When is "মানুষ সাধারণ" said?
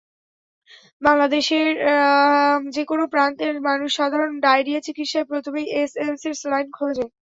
3.67-4.31